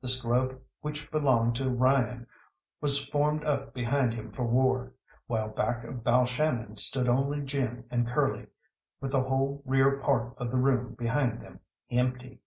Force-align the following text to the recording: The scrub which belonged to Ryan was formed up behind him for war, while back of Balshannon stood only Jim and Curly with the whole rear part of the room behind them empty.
The 0.00 0.06
scrub 0.06 0.60
which 0.82 1.10
belonged 1.10 1.56
to 1.56 1.68
Ryan 1.68 2.28
was 2.80 3.08
formed 3.08 3.42
up 3.44 3.74
behind 3.74 4.14
him 4.14 4.30
for 4.30 4.44
war, 4.46 4.92
while 5.26 5.48
back 5.48 5.82
of 5.82 6.04
Balshannon 6.04 6.76
stood 6.78 7.08
only 7.08 7.40
Jim 7.40 7.84
and 7.90 8.06
Curly 8.06 8.46
with 9.00 9.10
the 9.10 9.24
whole 9.24 9.62
rear 9.66 9.98
part 9.98 10.32
of 10.38 10.52
the 10.52 10.58
room 10.58 10.94
behind 10.96 11.40
them 11.42 11.58
empty. 11.90 12.38